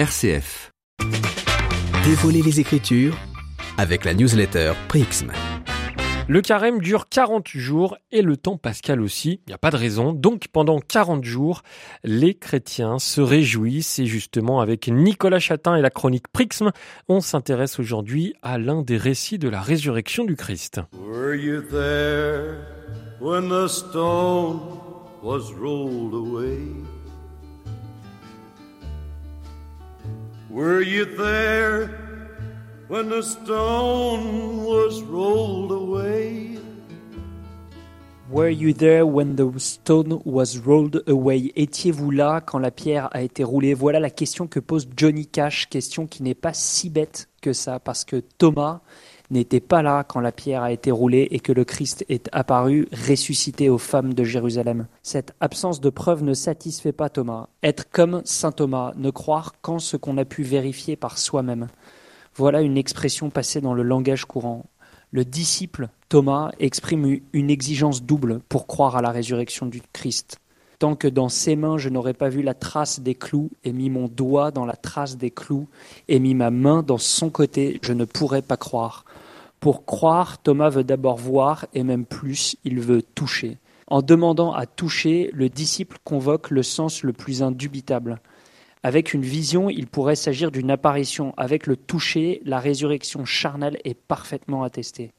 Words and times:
RCF. 0.00 0.72
Dévoiler 2.06 2.40
les 2.40 2.58
Écritures 2.58 3.18
avec 3.76 4.06
la 4.06 4.14
newsletter 4.14 4.72
Prixm. 4.88 5.30
Le 6.26 6.40
carême 6.40 6.80
dure 6.80 7.10
40 7.10 7.46
jours 7.48 7.98
et 8.10 8.22
le 8.22 8.38
temps 8.38 8.56
pascal 8.56 9.02
aussi. 9.02 9.42
Il 9.46 9.50
n'y 9.50 9.52
a 9.52 9.58
pas 9.58 9.70
de 9.70 9.76
raison. 9.76 10.14
Donc 10.14 10.48
pendant 10.48 10.80
40 10.80 11.22
jours, 11.22 11.60
les 12.02 12.32
chrétiens 12.32 12.98
se 12.98 13.20
réjouissent 13.20 13.98
et 13.98 14.06
justement 14.06 14.62
avec 14.62 14.88
Nicolas 14.88 15.38
Chatin 15.38 15.76
et 15.76 15.82
la 15.82 15.90
chronique 15.90 16.28
Prixm, 16.32 16.70
on 17.10 17.20
s'intéresse 17.20 17.78
aujourd'hui 17.78 18.32
à 18.40 18.56
l'un 18.56 18.80
des 18.80 18.96
récits 18.96 19.38
de 19.38 19.50
la 19.50 19.60
résurrection 19.60 20.24
du 20.24 20.34
Christ. 20.34 20.80
Were 20.94 21.34
you 21.34 21.60
there 21.60 22.56
when 23.20 23.50
the 23.50 23.68
stone 23.68 24.60
was 25.22 25.52
rolled 25.52 26.14
away? 26.14 26.56
Were 30.50 30.82
you 30.82 31.04
there 31.04 31.90
when 32.88 33.08
the 33.08 33.22
stone 33.22 34.64
was 34.64 35.00
rolled 35.00 35.70
away? 35.70 36.58
Were 38.28 38.48
you 38.48 38.72
there 38.72 39.06
when 39.06 39.36
the 39.36 39.48
stone 39.58 40.20
was 40.24 40.58
rolled 40.58 41.04
away? 41.06 41.52
Étiez-vous 41.54 42.10
là 42.10 42.40
quand 42.40 42.58
la 42.58 42.72
pierre 42.72 43.08
a 43.12 43.22
été 43.22 43.44
roulée? 43.44 43.74
Voilà 43.74 44.00
la 44.00 44.10
question 44.10 44.48
que 44.48 44.58
pose 44.58 44.88
Johnny 44.96 45.24
Cash, 45.24 45.68
question 45.68 46.08
qui 46.08 46.24
n'est 46.24 46.34
pas 46.34 46.52
si 46.52 46.90
bête 46.90 47.28
que 47.42 47.52
ça, 47.52 47.78
parce 47.78 48.04
que 48.04 48.16
Thomas 48.16 48.80
n'était 49.30 49.60
pas 49.60 49.82
là 49.82 50.04
quand 50.04 50.20
la 50.20 50.32
pierre 50.32 50.62
a 50.62 50.72
été 50.72 50.90
roulée 50.90 51.28
et 51.30 51.40
que 51.40 51.52
le 51.52 51.64
Christ 51.64 52.04
est 52.08 52.28
apparu 52.32 52.88
ressuscité 53.08 53.68
aux 53.68 53.78
femmes 53.78 54.14
de 54.14 54.24
Jérusalem. 54.24 54.86
Cette 55.02 55.34
absence 55.40 55.80
de 55.80 55.90
preuve 55.90 56.22
ne 56.22 56.34
satisfait 56.34 56.92
pas 56.92 57.08
Thomas. 57.08 57.48
Être 57.62 57.90
comme 57.90 58.22
saint 58.24 58.52
Thomas, 58.52 58.92
ne 58.96 59.10
croire 59.10 59.54
qu'en 59.62 59.78
ce 59.78 59.96
qu'on 59.96 60.18
a 60.18 60.24
pu 60.24 60.42
vérifier 60.42 60.96
par 60.96 61.18
soi-même. 61.18 61.68
Voilà 62.34 62.60
une 62.60 62.78
expression 62.78 63.30
passée 63.30 63.60
dans 63.60 63.74
le 63.74 63.82
langage 63.82 64.24
courant. 64.24 64.66
Le 65.12 65.24
disciple 65.24 65.88
Thomas 66.08 66.50
exprime 66.58 67.20
une 67.32 67.50
exigence 67.50 68.02
double 68.02 68.40
pour 68.48 68.66
croire 68.66 68.96
à 68.96 69.02
la 69.02 69.10
résurrection 69.10 69.66
du 69.66 69.82
Christ. 69.92 70.38
Tant 70.80 70.96
que 70.96 71.08
dans 71.08 71.28
ses 71.28 71.56
mains 71.56 71.76
je 71.76 71.90
n'aurais 71.90 72.14
pas 72.14 72.30
vu 72.30 72.40
la 72.40 72.54
trace 72.54 73.00
des 73.00 73.14
clous 73.14 73.50
et 73.64 73.72
mis 73.72 73.90
mon 73.90 74.08
doigt 74.08 74.50
dans 74.50 74.64
la 74.64 74.76
trace 74.76 75.18
des 75.18 75.30
clous 75.30 75.68
et 76.08 76.18
mis 76.18 76.34
ma 76.34 76.50
main 76.50 76.82
dans 76.82 76.96
son 76.96 77.28
côté, 77.28 77.78
je 77.82 77.92
ne 77.92 78.06
pourrais 78.06 78.40
pas 78.40 78.56
croire. 78.56 79.04
Pour 79.60 79.84
croire, 79.84 80.38
Thomas 80.38 80.70
veut 80.70 80.82
d'abord 80.82 81.18
voir 81.18 81.66
et 81.74 81.82
même 81.82 82.06
plus, 82.06 82.56
il 82.64 82.80
veut 82.80 83.02
toucher. 83.02 83.58
En 83.88 84.00
demandant 84.00 84.54
à 84.54 84.64
toucher, 84.64 85.30
le 85.34 85.50
disciple 85.50 85.98
convoque 86.02 86.50
le 86.50 86.62
sens 86.62 87.02
le 87.02 87.12
plus 87.12 87.42
indubitable. 87.42 88.18
Avec 88.82 89.12
une 89.12 89.20
vision, 89.20 89.68
il 89.68 89.86
pourrait 89.86 90.16
s'agir 90.16 90.50
d'une 90.50 90.70
apparition. 90.70 91.34
Avec 91.36 91.66
le 91.66 91.76
toucher, 91.76 92.40
la 92.46 92.58
résurrection 92.58 93.26
charnelle 93.26 93.78
est 93.84 93.92
parfaitement 93.92 94.62
attestée. 94.62 95.12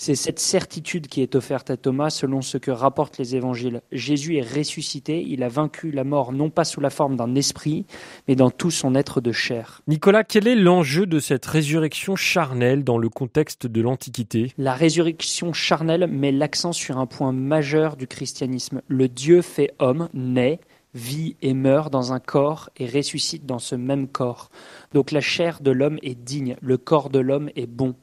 C'est 0.00 0.14
cette 0.14 0.38
certitude 0.38 1.08
qui 1.08 1.22
est 1.22 1.34
offerte 1.34 1.70
à 1.70 1.76
Thomas 1.76 2.10
selon 2.10 2.40
ce 2.40 2.56
que 2.56 2.70
rapportent 2.70 3.18
les 3.18 3.34
évangiles. 3.34 3.82
Jésus 3.90 4.36
est 4.36 4.48
ressuscité, 4.48 5.24
il 5.26 5.42
a 5.42 5.48
vaincu 5.48 5.90
la 5.90 6.04
mort 6.04 6.32
non 6.32 6.50
pas 6.50 6.64
sous 6.64 6.80
la 6.80 6.88
forme 6.88 7.16
d'un 7.16 7.34
esprit, 7.34 7.84
mais 8.28 8.36
dans 8.36 8.50
tout 8.50 8.70
son 8.70 8.94
être 8.94 9.20
de 9.20 9.32
chair. 9.32 9.82
Nicolas, 9.88 10.22
quel 10.22 10.46
est 10.46 10.54
l'enjeu 10.54 11.04
de 11.04 11.18
cette 11.18 11.44
résurrection 11.44 12.14
charnelle 12.14 12.84
dans 12.84 12.96
le 12.96 13.08
contexte 13.08 13.66
de 13.66 13.80
l'Antiquité? 13.80 14.52
La 14.56 14.72
résurrection 14.72 15.52
charnelle 15.52 16.06
met 16.06 16.30
l'accent 16.30 16.72
sur 16.72 16.98
un 16.98 17.06
point 17.06 17.32
majeur 17.32 17.96
du 17.96 18.06
christianisme. 18.06 18.82
Le 18.86 19.08
Dieu 19.08 19.42
fait 19.42 19.74
homme, 19.80 20.08
naît, 20.14 20.60
vit 20.94 21.36
et 21.42 21.54
meurt 21.54 21.92
dans 21.92 22.12
un 22.12 22.20
corps 22.20 22.70
et 22.76 22.86
ressuscite 22.86 23.46
dans 23.46 23.58
ce 23.58 23.74
même 23.74 24.06
corps. 24.06 24.50
Donc 24.94 25.10
la 25.10 25.20
chair 25.20 25.60
de 25.60 25.72
l'homme 25.72 25.98
est 26.02 26.14
digne, 26.14 26.56
le 26.60 26.78
corps 26.78 27.10
de 27.10 27.18
l'homme 27.18 27.50
est 27.56 27.66
bon. 27.66 27.96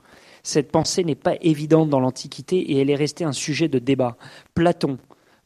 Cette 0.45 0.71
pensée 0.71 1.03
n'est 1.03 1.15
pas 1.15 1.37
évidente 1.41 1.89
dans 1.89 1.99
l'Antiquité 1.99 2.57
et 2.71 2.77
elle 2.79 2.91
est 2.91 2.95
restée 2.95 3.23
un 3.23 3.31
sujet 3.31 3.67
de 3.67 3.79
débat. 3.79 4.15
Platon, 4.53 4.99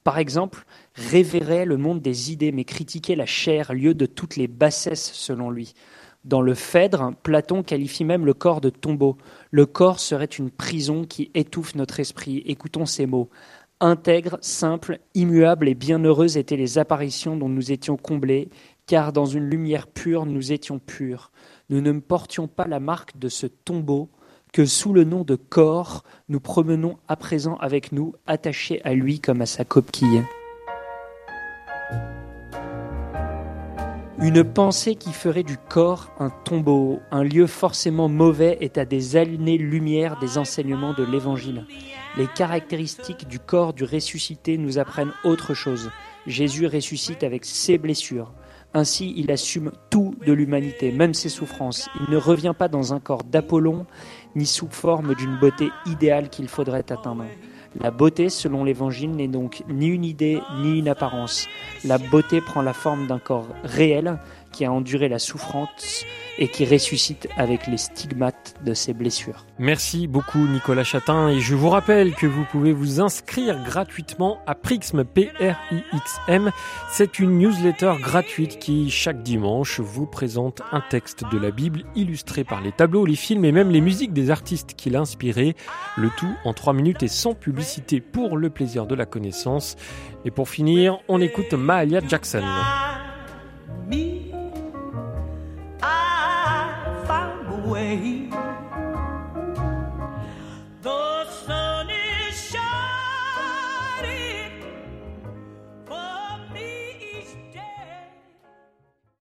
par 0.04 0.18
exemple, 0.18 0.66
révérait 0.94 1.64
le 1.64 1.78
monde 1.78 2.02
des 2.02 2.34
idées 2.34 2.52
mais 2.52 2.66
critiquait 2.66 3.16
la 3.16 3.26
chair, 3.26 3.74
lieu 3.74 3.94
de 3.94 4.06
toutes 4.06 4.36
les 4.36 4.50
bassesses 4.50 5.14
selon 5.14 5.52
lui. 5.52 5.74
Dans 6.26 6.42
le 6.42 6.54
Phèdre, 6.54 7.14
Platon 7.24 7.64
qualifie 7.64 8.04
même 8.04 8.26
le 8.26 8.34
corps 8.34 8.60
de 8.60 8.70
tombeau. 8.70 9.16
Le 9.52 9.66
corps 9.66 10.02
serait 10.02 10.26
une 10.26 10.52
prison 10.52 11.06
qui 11.06 11.31
étouffe 11.34 11.76
notre 11.76 12.02
esprit. 12.02 12.44
Écoutons 12.46 12.86
ces 12.86 13.06
mots. 13.06 13.30
Intègre, 13.80 14.38
simple, 14.42 15.00
immuable 15.16 15.70
et 15.70 15.76
bienheureuse 15.76 16.36
étaient 16.36 16.58
les 16.58 16.78
apparitions 16.78 17.38
dont 17.38 17.48
nous 17.48 17.72
étions 17.72 17.96
comblés, 17.96 18.50
car 18.86 19.14
dans 19.14 19.26
une 19.26 19.50
lumière 19.50 19.88
pure 19.88 20.26
nous 20.26 20.52
étions 20.52 20.78
purs. 20.78 21.31
Nous 21.70 21.80
ne 21.80 21.94
portions 22.02 22.50
pas 22.50 22.68
la 22.68 22.81
marque 22.81 23.18
de 23.18 23.30
ce 23.30 23.48
tombeau, 23.48 24.10
que 24.52 24.66
sous 24.66 24.94
le 24.94 25.04
nom 25.04 25.24
de 25.24 25.36
corps, 25.36 26.04
nous 26.28 26.40
promenons 26.40 26.98
à 27.08 27.16
présent 27.16 27.56
avec 27.58 27.92
nous, 27.92 28.16
attachés 28.28 28.82
à 28.84 28.94
lui 28.94 29.20
comme 29.20 29.42
à 29.42 29.46
sa 29.46 29.64
coquille. 29.66 30.24
Une 34.22 34.44
pensée 34.44 34.96
qui 34.96 35.14
ferait 35.14 35.44
du 35.44 35.56
corps 35.58 36.12
un 36.20 36.30
tombeau, 36.30 37.00
un 37.10 37.24
lieu 37.24 37.48
forcément 37.48 38.10
mauvais, 38.10 38.58
est 38.60 38.78
à 38.78 38.84
des 38.84 39.16
années-lumière 39.16 40.20
des 40.20 40.38
enseignements 40.38 40.94
de 40.94 41.04
l'Évangile. 41.04 41.66
Les 42.18 42.28
caractéristiques 42.28 43.30
du 43.30 43.40
corps 43.40 43.74
du 43.74 43.86
ressuscité 43.86 44.58
nous 44.58 44.78
apprennent 44.78 45.14
autre 45.24 45.54
chose. 45.54 45.90
Jésus 46.28 46.68
ressuscite 46.68 47.24
avec 47.24 47.46
ses 47.46 47.78
blessures. 47.78 48.34
Ainsi, 48.74 49.14
il 49.16 49.31
assume 49.31 49.72
tout 49.90 50.14
de 50.28 50.34
l'humanité, 50.34 50.92
même 50.92 51.16
ses 51.16 51.30
souffrances. 51.30 51.90
Il 52.02 52.14
ne 52.14 52.18
revient 52.18 52.54
pas 52.58 52.68
dans 52.68 52.94
un 52.94 53.00
corps 53.00 53.24
d'Apollon, 53.24 53.88
ni 54.36 54.46
sous 54.46 54.70
forme 54.70 55.16
d'une 55.16 55.38
beauté 55.38 55.72
idéale 55.86 56.30
qu'il 56.30 56.48
faudrait 56.48 56.92
atteindre. 56.92 57.26
La 57.80 57.92
beauté, 57.92 58.30
selon 58.30 58.64
l'Évangile, 58.64 59.12
n'est 59.12 59.28
donc 59.28 59.64
ni 59.70 59.88
une 59.88 60.04
idée 60.04 60.42
ni 60.62 60.80
une 60.80 60.90
apparence. 60.90 61.48
La 61.86 61.98
beauté 61.98 62.42
prend 62.42 62.62
la 62.62 62.74
forme 62.74 63.08
d'un 63.08 63.20
corps 63.20 63.48
réel 63.64 64.18
qui 64.59 64.66
a 64.66 64.74
enduré 64.74 65.08
la 65.08 65.20
souffrance 65.20 66.03
et 66.38 66.50
qui 66.50 66.66
ressuscite 66.66 67.30
avec 67.38 67.66
les 67.66 67.78
stigmates 67.78 68.56
de 68.66 68.74
ses 68.74 68.94
blessures. 68.94 69.46
Merci 69.58 70.06
beaucoup 70.06 70.40
Nicolas 70.40 70.84
Chatin 70.84 71.30
et 71.30 71.40
je 71.40 71.56
vous 71.56 71.70
rappelle 71.70 72.14
que 72.14 72.28
vous 72.28 72.44
pouvez 72.44 72.74
vous 72.74 73.00
inscrire 73.00 73.64
gratuitement 73.64 74.40
à 74.48 74.56
Prixm 74.56 75.06
P-R-I-X-M. 75.06 76.52
C'est 76.90 77.19
une 77.19 77.38
newsletter 77.38 77.94
gratuite 78.02 78.59
qui 78.59 78.90
chaque 78.90 79.24
dimanche 79.24 79.80
vous 79.80 80.06
présente 80.06 80.62
un 80.74 80.81
texte 80.81 81.24
de 81.31 81.38
la 81.38 81.52
Bible 81.52 81.86
illustré 81.96 82.44
par 82.44 82.59
les 82.59 82.74
tableaux, 82.74 83.06
les 83.06 83.16
films 83.16 83.46
et 83.46 83.53
même 83.53 83.69
les 83.69 83.80
musiques 83.80 84.12
des 84.12 84.30
artistes 84.30 84.74
qui 84.75 84.90
l'a 84.90 85.00
inspiré. 85.00 85.56
Le 85.96 86.09
tout 86.18 86.36
en 86.44 86.53
3 86.53 86.74
minutes 86.74 87.02
et 87.02 87.08
sans 87.08 87.34
publicité 87.34 88.02
pour 88.02 88.36
le 88.36 88.50
plaisir 88.50 88.88
de 88.88 88.96
la 88.96 89.06
connaissance. 89.06 89.78
Et 90.25 90.31
pour 90.31 90.50
finir, 90.50 91.00
on 91.08 91.22
écoute 91.22 91.53
Mahalia 91.53 92.02
Jackson. 92.06 92.44